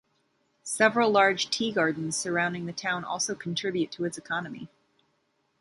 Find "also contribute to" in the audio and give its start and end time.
3.05-4.05